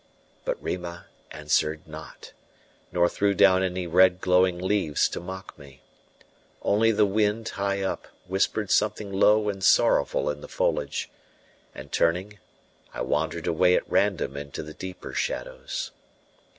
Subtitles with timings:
[0.45, 2.33] But Rima answered not,
[2.91, 5.83] nor threw down any red glowing leaves to mock me:
[6.63, 11.11] only the wind, high up, whispered something low and sorrowful in the foliage;
[11.75, 12.39] and turning,
[12.95, 15.91] I wandered away at random into the deeper shadows.